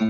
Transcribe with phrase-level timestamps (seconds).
[0.00, 0.06] 眠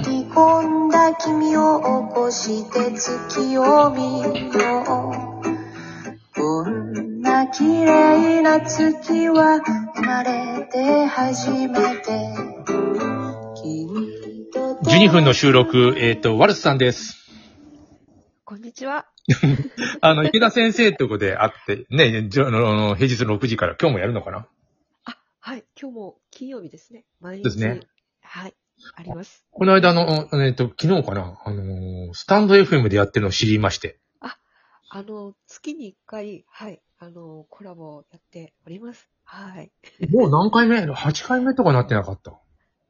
[0.00, 5.42] り込んだ君を起こして月を見よう。
[6.34, 9.60] こんな綺麗な月は
[9.94, 12.34] 生まれて初めて。
[14.84, 17.21] 12分の収録、えっ、と、ワルツさんです。
[18.52, 19.06] こんにちは。
[20.02, 24.46] あの、池田先生ってことで会って、ね、じゃあの、平日の6時から今日もやるのかな？
[25.06, 25.64] あ、はい。
[25.80, 27.06] 今日も金曜日ですね。
[27.18, 27.44] 毎日。
[27.44, 27.80] ですね。
[28.20, 28.54] はい。
[28.94, 29.46] あります。
[29.52, 31.40] この間の、えっ、と、昨日かな？
[31.42, 33.98] あのー、スタンド FM でやってるのを知りまして。
[34.20, 34.36] あ
[35.02, 36.82] の、月に1回、はい。
[36.98, 39.08] あの、コラボやっております。
[39.24, 39.72] はい。
[40.10, 42.38] もう何回目 ?8 回目とかなってなかった？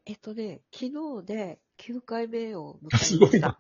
[0.06, 3.05] えっとね、昨日で9回目を迎えました。
[3.07, 3.59] すごいな。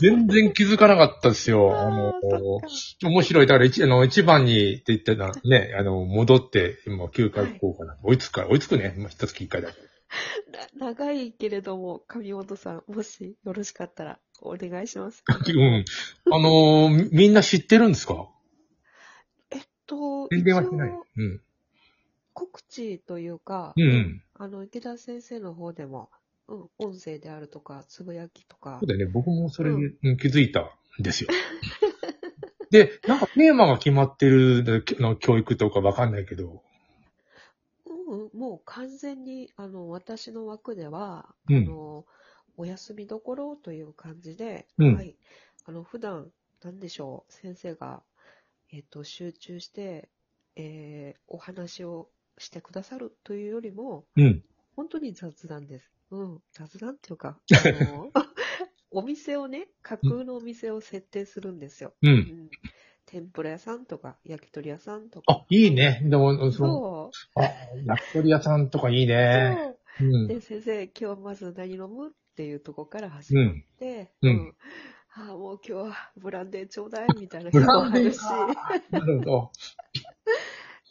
[0.00, 1.78] 全然気づかなかったですよ。
[1.78, 3.46] あ のあーそっか面白い。
[3.46, 7.98] だから一、あの、一番にって言ってたね、あの、戻って、今9回行こうかな。
[8.02, 8.94] 追いつくから、追いつくね。
[8.96, 9.78] 今一月1回だけ。
[10.80, 15.22] な長いけれども、上本さん、もしよろしかったらお願いします。
[15.28, 15.84] うん。
[16.32, 18.28] あのーみみんな知ってるんですか？
[19.52, 20.90] えっと、宣伝はしてない。
[20.90, 21.40] うん。
[22.32, 24.22] 告知というか、うんうん。
[24.34, 26.10] あの、池田先生の方でも、
[26.50, 29.06] うん、音声であるとか、つぶやきとかそう、だよね。
[29.06, 31.30] 僕もそれうんでうん気づいたんですよ。
[32.70, 34.64] で、なんかテーマが決まってる
[34.98, 36.62] の教育とかわかんないけど。
[37.86, 42.06] うんうん、もう完全に、あの、私の枠では、うんあの、
[42.56, 45.16] お休みどころという感じで、うんはい。
[45.64, 48.02] あの、普段、なんでしょう、先生が、
[48.72, 50.08] えっ、と、集中して、
[50.56, 54.44] えーお話をしてくださるというよりも、うん。
[54.80, 55.90] 本当に雑談です。
[56.10, 58.10] うん、雑談っていうか、 あの、
[58.90, 61.92] お店をね、架空のお店を設定するんですよ。
[62.00, 62.08] う。
[62.08, 62.50] うんん。
[63.04, 65.30] 天ぷら屋さんとか、焼き鳥屋さんとか。
[65.34, 66.00] あ、いいね。
[66.02, 67.40] でも、そう。
[67.42, 67.42] あ、
[67.84, 69.74] 焼き鳥屋さんとかいいね。
[69.98, 70.26] そううん。
[70.28, 74.54] で、先生、今日まず何飲むっていうとこから始まって、うん
[75.12, 78.18] ああ、もう今日はブランデーちょうだいみたいなブ人もあるし、
[78.90, 79.50] なるほど。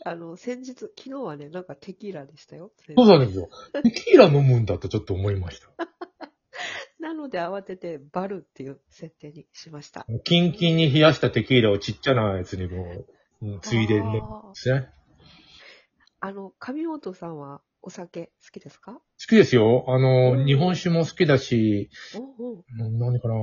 [0.05, 2.71] あの、先日、昨日はね、なんかテキーラでしたよ。
[2.95, 3.49] そうなんですよ。
[3.83, 5.69] テキーラ飲むんだとちょっと思いました。
[6.99, 10.05] なので慌ててバルっていう設定にしました。
[10.23, 12.75] キンキンに冷やしたテキーラをちっちゃなやつにこ
[13.41, 14.19] う、うんついでね。
[14.21, 14.89] あーですね。
[16.19, 18.93] あの、上本さんはお酒好きですか？
[18.93, 19.85] 好きですよ。
[19.87, 23.35] あの、うん日本酒も好きだし、おうおううん何かな、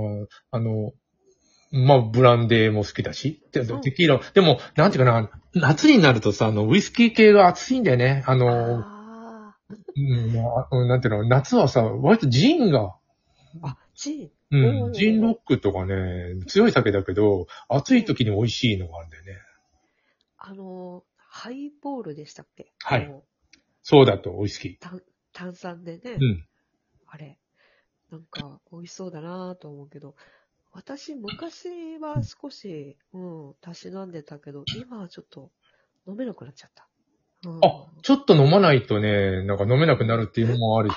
[0.50, 0.92] あの、
[1.76, 8.22] まあ、ブランデーも好きだし、でうんテキーラ、でも、なんていうかな、夏になるとさ、あの、ウイスキー系が熱いんだよね。
[8.26, 9.56] あの、あ
[9.96, 19.32] うん、まあなんていうの、夏はさ、割とジンが、ーあ、ジうおん、ージンロックとかね、強い酒だけど、暑い時に美味しいのがあるんだよね。
[20.38, 22.72] あの、ハイボールでしたっけ？
[22.84, 23.10] はい
[23.82, 26.24] そうだと、ウイスキ炭炭酸でね、ー。
[26.24, 26.46] うん。
[27.06, 27.38] あれ、
[28.10, 30.14] なんか美味しそうだなぁと思うけど、
[30.76, 35.50] 私昔は少し、うん、たしなんでたけど、今はちょっと
[36.06, 36.86] 飲めなくなっちゃった。
[37.48, 40.96] うん、あ、ちょっと飲まないとね、なんか飲めなくなるっていうのもあるし、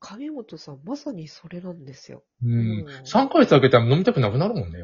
[0.00, 2.24] 上本さん、まさにそれなんですよ。
[2.42, 2.86] うんうん。
[3.04, 4.80] 3ヶ月空けたら飲みたくなくなるもんね。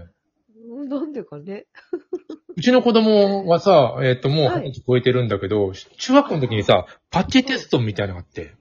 [0.71, 1.67] うんなんでかね。
[2.57, 8.55] うちの子供はさ、えっ、と、もうはい二十歳超えてるんだけど、中学校の時にさ、パッチテストみたいなのがあって、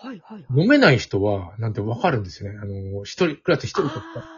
[0.00, 0.44] はいはいはい。
[0.56, 2.58] 飲めない人は、なんてわかるんですよね。
[2.62, 4.37] あの、一人、クラス一人とか。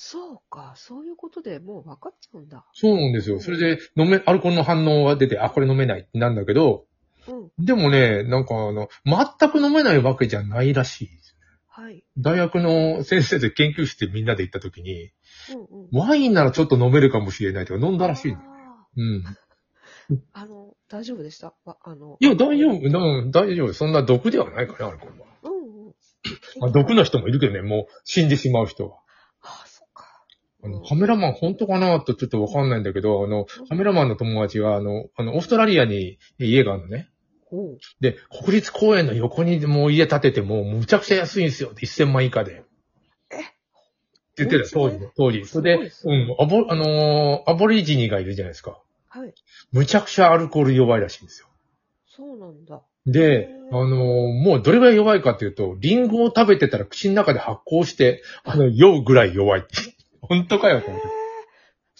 [0.00, 2.64] そうか、そういうことでもう分かっちゃうんだ。
[2.72, 3.40] そうなんですよ。
[3.40, 6.86] それで、飲め、アルコールの反応が出て、あ、これ飲めないってなんだけど、
[7.26, 11.36] うん、でもね、なんかあの、全く飲めないわけじゃないらしいです。
[11.66, 12.04] はい。
[12.16, 15.10] 大学の先生で研究室でみんなで行った時に、
[15.52, 15.98] うんうん。
[16.08, 18.38] ワインならちょっと飲めるかもしれないとか飲んだらしいの。
[18.38, 19.24] あうん。
[20.12, 21.54] ー あの、大丈夫でした？
[21.64, 22.16] わあの。
[22.20, 23.72] いや、大丈夫、うん大丈夫。
[23.72, 25.26] そんな毒ではないから、アルコールは。
[25.42, 25.94] うんうん。
[26.60, 29.00] まあ、毒の人もいるけどね、もう死んでしまう人は。
[30.62, 37.08] あの、カメラマン本当かなとちょっとわかんないんだけど、あの、カメラマンの友達が、あの、あの、オーストラリアに家があるのね。
[38.00, 41.70] で、国立公園の横にもう家建てても、むちゃくちゃ安いんですよ。
[41.74, 42.64] 1000万以下で。
[43.30, 43.40] え？
[43.40, 43.44] っ
[44.36, 44.98] て言ってたよ、当時。
[45.16, 45.44] 当時。
[45.46, 48.80] それで、うん、アボ、あのーアボリジニがいるじゃないですか。
[49.08, 49.34] はい。
[49.72, 51.48] むちゃくちゃアルコール弱いらしいんですよ。
[52.06, 52.82] そうなんだ。
[53.06, 53.88] であのー
[54.42, 59.68] もうどれぐらい弱いかっていうと、リンゴを食べてたら口の中で発酵して、あの、酔うぐらい弱いって。
[60.22, 61.08] 本当かよ、と思って。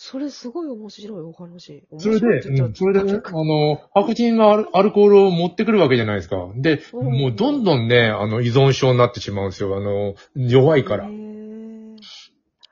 [0.00, 1.84] それすごい面白いお話。
[1.98, 6.36] それで、うん、それでね、たあの、白人がアルアルコールを持ってくるわけじゃないですか。
[6.54, 9.76] で、うんもうどんどんね、あの、依存症になってしまうんですよ。
[9.76, 11.08] あの、弱いから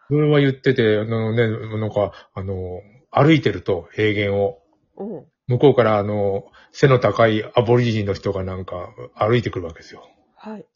[0.08, 1.48] それは言ってて、あのね、
[1.81, 4.60] なんか、あの、歩いてると、平原を。
[4.96, 5.26] うん。
[5.48, 10.02] 向こうからあの、背の高いアボリジニの人がなんか歩いてくるわけですよ。
[10.37, 10.66] はい。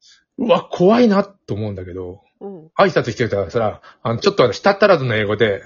[0.40, 2.66] うわ、怖いなと思うんだけど、うん。
[2.78, 5.62] 挨拶してたらさ、あの、ちょっとあの、舌足らずの英語で、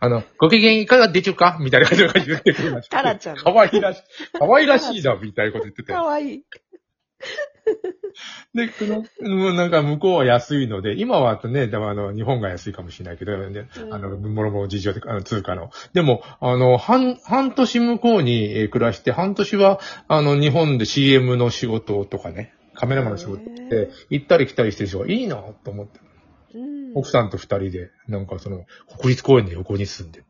[0.00, 1.58] あの、ご機嫌いかがでしょうか？
[1.60, 5.92] みたいな感じで言ってくるタラちゃんかわいらしい、かわいらしいな、みたいなこと言ってて。
[5.92, 6.42] かわいい。
[8.54, 15.70] で、この、うんなんか向こうは安いので、今はね、でもあの、日本が安いかもしれないけど、ねうんあの、もろもろ事情で、あの、通貨の。
[15.92, 26.00] でも、あの、半、半年向こうにえー暮らして、半年は、あの、日本で CM の仕事とかね、カメラマンの仕事で、行ったり来たりしてる人がいいなと思って。
[26.54, 26.92] うん。
[26.94, 28.64] 奥さんと二人で、なんかその、
[28.96, 30.24] 国立公園の横に住んでる。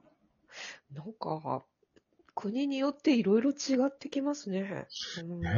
[0.92, 1.62] なんか、
[2.34, 4.88] 国によっていろいろ違ってきますね。
[5.20, 5.50] うんね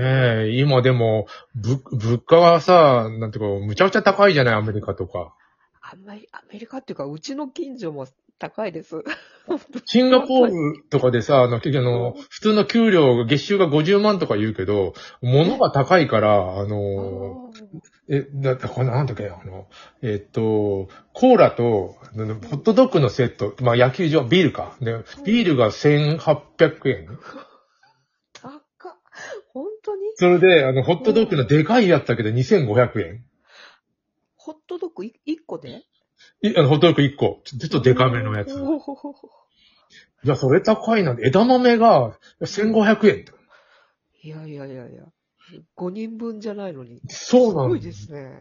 [0.48, 5.34] え、今でも、ぶ、物価がさ、なんていうか、むちゃくちゃ高いじゃない、アメリカとか。
[5.80, 8.06] あんまり、アメリカっていうか、うちの近所も
[8.42, 9.04] 高いです。
[9.86, 17.52] シンガポールとかでさ、あの、結局あの、普通の給料、月収が50万とか言うけど、物が高いから、あの、
[18.08, 19.68] え、だって、これなんだっけ、あの、
[20.02, 24.76] えっと、コーラと、ホットドッグのセット、まあ、野球場、ビールか。
[24.80, 24.92] で、
[25.24, 27.18] ビールが1800円。
[28.32, 28.62] 高っ。
[29.52, 30.02] 本当に？
[30.16, 33.24] それで、あの、ホットドッグのでかいやつだけど2500円。
[34.34, 35.12] ホットドッグ1
[35.46, 35.84] 個で？
[36.42, 37.40] いあの、ホットドッグ1個。
[37.44, 38.54] ちょっとでかめのやつ。
[38.60, 38.82] お ー
[40.24, 43.24] いや、それ高いな枝豆が1500円。
[44.22, 45.04] いやいやいやいや。
[45.76, 47.00] 5人分じゃないのに。
[47.08, 48.40] そうなんすごいですね。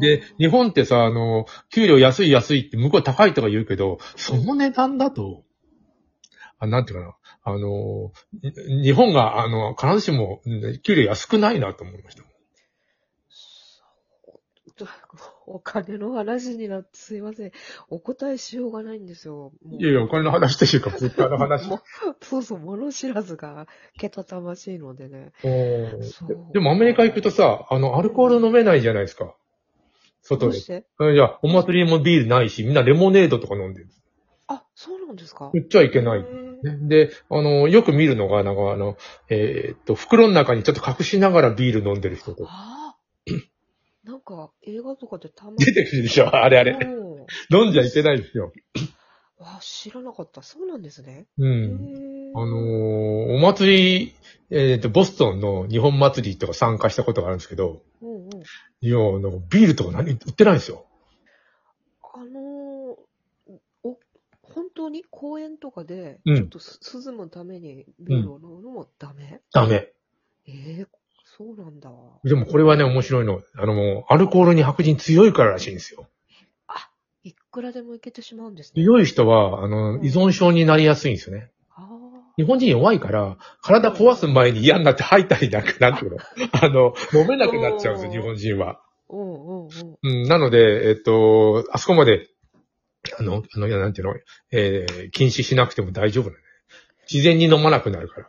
[0.00, 5.44] で、日本ってさ、あの、給料安い安いって向こう高いとか言うけど、その値段だと、
[6.58, 8.12] あなんていうかな、あの、
[8.66, 12.24] に日本が、あの、必ずしも、うん給料安くないなと思いました。
[14.76, 14.88] そう
[15.46, 17.52] お金の話になってすいません。
[17.88, 19.52] お答えしようがないんですよ。
[19.64, 21.68] もういやいや、お金の話というか、物価の話。
[22.20, 23.66] そうそう、物知らずが
[23.98, 25.32] けたたましいのでね。
[26.52, 29.24] でもアメリカ行くとさ、あの、アルコール飲めないじゃないですか。
[29.24, 29.34] ど
[30.22, 30.58] 外で。
[30.58, 30.86] うして？
[30.98, 33.88] うんじゃあ、お祭りもビールないし、みんなレモネードとか飲んでる。
[34.46, 35.50] あ、そうなんですか？
[35.54, 36.24] 言っちゃいけない
[36.82, 38.96] で、あの、よく見るのが、なんかあの、
[39.30, 42.50] えーっと、袋の中にちょっと隠しながらビール飲んでる人とか。
[44.10, 45.58] なんか映画とかでたまに。
[45.58, 46.34] 出てくるでしょ？
[46.34, 46.72] あれあれ。
[46.72, 47.00] うん
[47.52, 48.52] 飲んじゃいけないですよ。
[49.38, 50.42] わあ、知らなかった。
[50.42, 51.26] そうなんですね。
[51.38, 52.32] うへん。
[52.34, 54.14] ーあのーお祭り、
[54.50, 58.30] えーっと、ボストンの日本祭りとか参加したことがあるんですけど、うんうん。
[58.80, 60.86] いや、なんかビールとか何売ってないんですよ。
[62.14, 63.52] あのー
[63.84, 63.98] お、
[64.42, 69.92] 本当に公園とかで、うんちょっとす涼むためにビールを飲むのもダメ、ダメ。
[70.46, 70.86] ええ
[71.40, 71.90] そうなんだ。
[72.22, 73.40] でもこれはね、面白いの。
[73.56, 76.06] あのアルコールに白人強いかららしいんですよ。
[77.22, 78.82] いくらでもいけてしまうんですね。
[78.82, 81.50] 強い人は、あの、依存症になりやすいんですよね。
[81.74, 81.88] あ
[82.36, 86.18] 日本人弱いから、体壊す前に嫌になって吐いたりなんか、なんていうの
[86.62, 88.70] あの、飲めなくなっちゃうんですよ、日本人は。
[88.70, 88.80] あ。
[89.08, 89.68] うんうんうん。
[90.02, 92.28] うん、なので、えっと、あそこまで、
[93.18, 94.14] あの、あの、なんていうの、
[94.52, 96.36] えー禁止しなくても大丈夫だね。
[97.10, 98.28] 自然に飲まなくなるから。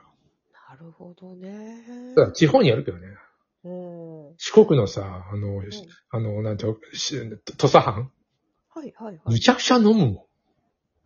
[0.81, 1.83] なるほどね。
[2.15, 3.07] ただ地方にやるけどね。
[3.63, 4.25] うん。
[4.29, 5.61] は四国のさ、あの、
[6.09, 7.15] あの、なんていうのし
[7.55, 8.11] 土佐藩
[8.77, 9.19] いはいはい。
[9.27, 10.19] むちゃくちゃ飲むもん。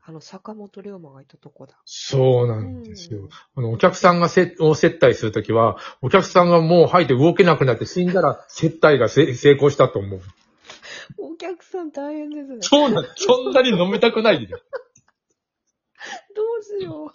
[0.07, 1.77] あの、坂本龍馬がいたとこだ。
[1.83, 3.27] そうなんですよ。
[3.55, 10.21] あの、お客さんがせを接待するときは、お客さんがもう吐いて動けなくなって死んだら接待がせ成功したと思う。
[11.17, 12.57] お客さん大変ですね。
[12.61, 14.59] そうなん、そんなに飲みたくないでしょ。
[16.35, 17.13] どうしよ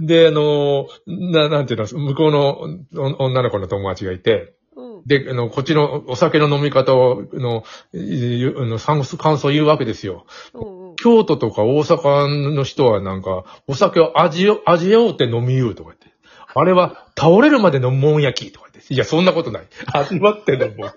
[0.00, 4.82] で、あの、な、なんていうの、向こうのお女の子の友達がいて、う。
[4.82, 5.04] うん。
[5.04, 9.04] で、あの、こっちのお酒の飲み方を、あの、ゆあの感
[9.38, 10.24] 想を言うわけですよ。
[10.54, 10.96] うんうん。
[10.96, 16.08] 京都とか大阪の人はなんか、お酒を味を、味ようって飲み言うとか言って。
[16.54, 18.94] あれは倒れるまで飲むもんやきとか言って。
[18.94, 19.66] いや、そんなことない。
[19.92, 20.94] 味わって飲もう。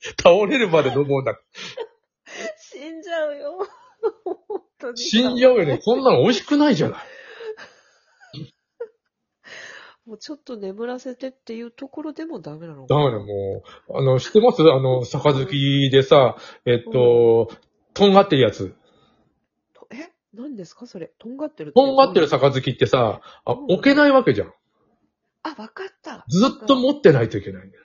[0.20, 1.38] 倒れるまで飲もうだ。
[4.80, 4.92] 死んじゃうよ。
[4.92, 4.98] 本当に。
[4.98, 5.78] 死んじゃうよね。
[5.84, 6.98] こんなの美味しくないじゃない。
[10.06, 14.62] もうちょっと眠らせてっていうところでもダメなのだからもう、あの、知ってます？
[14.62, 17.50] あの、杯でさ、えっと、
[17.94, 18.74] とんがってるやつ。
[19.74, 20.10] とえ？
[20.34, 20.86] 何ですか？
[20.86, 21.12] それ。
[21.18, 24.54] とんがってるとんがってる杯ってさ、あ、置けないわけじゃん。
[25.42, 26.24] あ、わかった。
[26.28, 27.84] ずっと持ってないといけないんだよ。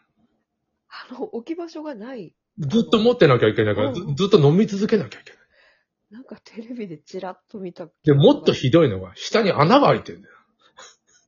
[0.89, 2.33] あの、置き場所がない。
[2.57, 5.44] ずっと持ってなきゃいけないから、ずうんずっと飲み続けなきゃいけない。
[6.15, 7.89] なんかテレビでチラッと見た。
[8.05, 10.35] で、もっとひどいのが、下に穴が開いてるんだよ。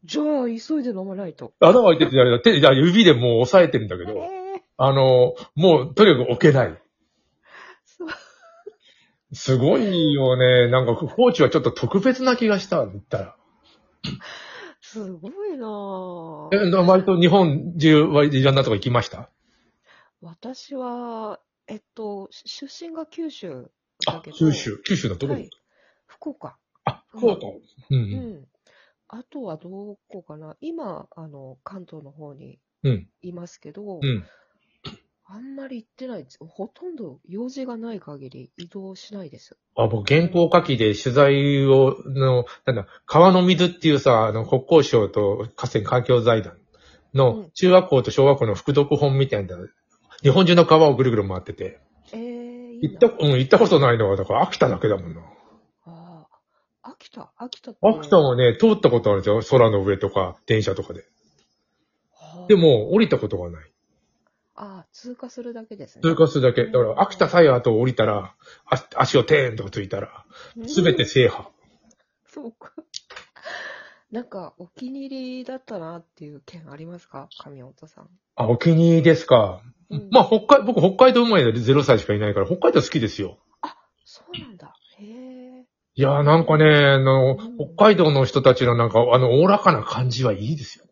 [0.06, 1.52] じゃあ、急いで飲まないと。
[1.60, 6.82] 穴が開いてて、あれだ手、じゃあ指でもう押さえてるんだけど、えあの、もう、とにかく置けない。
[9.34, 10.70] すごいよね。
[10.70, 13.36] なんか、コーチはちょっと特別な気がした、言ったら。
[14.80, 19.30] すごいなぁえ、割と日本中はいろんなとこ行きました？
[20.22, 23.70] 私は、えっと、し出身が九州
[24.08, 24.38] だあけ、ど。
[24.38, 24.82] 九州。
[24.86, 25.50] 九州のどこ、はい。
[26.06, 26.58] 福岡。
[26.86, 27.48] あ、福岡。
[27.48, 28.34] うんううん。
[28.42, 28.48] ん。
[29.10, 30.58] あとはどこかな？
[30.60, 33.08] 今、あの、関東の方にうん。
[33.22, 34.26] いますけど、うん。
[35.30, 36.38] あんまり行ってないです。
[36.40, 39.58] ほとんど用事がない限り移動しないです。
[39.76, 49.58] あ、僕、原稿書きで取材を、の、なんだ、川の水っていうさ、あの、国交省と河川環境財団うのん中学校と小学校の副読本みたいな、
[50.22, 51.82] 日本中の川をぐるぐる回ってて、
[52.14, 52.47] えー、
[52.82, 55.22] いいな行った、うん、行ったことないのは、だから秋田だけだもんな。
[55.86, 56.28] あ
[56.84, 56.90] あ。
[56.92, 57.80] 秋田、秋田って。
[57.82, 59.42] 秋田はね、通ったことあるんですよ。
[59.60, 61.02] 空の上とか、電車とかで。
[62.12, 63.72] はあで、も、降りたことがない。
[64.60, 66.02] ああ、通過するだけですね。
[66.02, 66.66] 通過するだけ。
[66.66, 70.26] だから、秋田さえ後降りたら、あ足をテーンとついたら、
[70.66, 71.50] すべて制覇。
[72.26, 72.74] そうか。
[74.12, 77.30] なんか、お気に入りだったなっていう件ありますか？
[77.38, 78.10] 神本さん。
[78.36, 79.62] あ、お気に入りですか。
[79.90, 83.38] うんまあ、北海、僕、北海道生まれで0歳しかいないから、北海道好きですよ。
[84.04, 84.74] そうなんだ。
[85.00, 85.66] へえ。
[85.96, 90.86] いやーなんかね、あの、うん北海道の人たちのなんか、あの、おおらかな感じはいいですよ。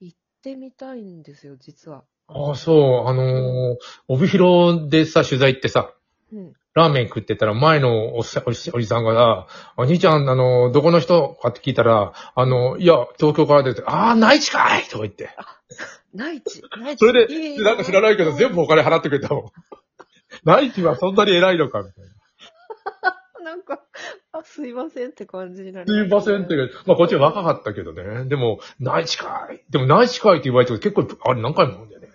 [0.00, 2.04] 行ってみたいんですよ、実は。
[2.28, 3.76] ああ、そう、あのー
[4.08, 5.92] 帯広でさ、取材行ってさ、
[6.32, 6.52] うん。
[6.74, 11.38] ラーメン食ってたら、前のおっさおじおじさんがさ、お兄ちゃん、あの、どこの人？
[11.40, 15.30] かって聞いたら、あの、いや、東京から出て、ああ、内地かいとか言って。
[16.12, 16.98] 内地、内地？
[16.98, 19.44] それで、なんか知らないけど、全部お金払ってくれたもん。
[20.42, 22.10] 内地はそんなに偉いのかみたいな。
[23.52, 23.80] なんか、
[24.32, 26.56] あ、すいませんって感じになりすいませんって。
[26.86, 28.24] まあ、こっちは若かったけどね。
[28.24, 29.62] でも、内地かい。
[29.70, 32.08] でも、内地かいって言われて結構、あれ何回も飲んでね。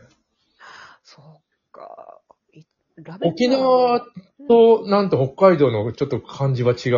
[1.03, 2.19] そうか。
[2.51, 2.63] い
[2.97, 4.05] ラベンダー沖縄
[4.49, 6.97] と、なんと北海道のちょっと感じは違う